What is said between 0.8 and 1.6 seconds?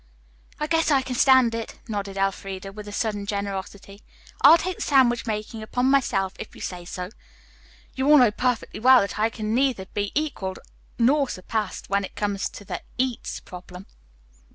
I can stand